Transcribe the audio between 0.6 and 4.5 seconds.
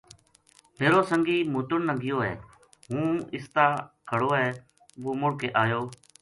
میرو سنگی موتن نا گیو ہے ہوں اس تا کھڑو ہے